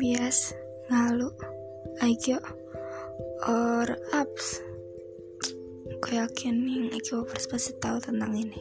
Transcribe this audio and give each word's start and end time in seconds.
bias, 0.00 0.54
ngalu, 0.88 1.28
IQ 2.00 2.40
or 3.46 3.86
apps. 4.16 4.62
Gue 6.02 6.18
yakin 6.18 6.66
yang 6.66 6.86
IQ 6.90 7.28
pasti 7.28 7.76
tahu 7.78 7.98
tentang 8.02 8.32
ini. 8.34 8.60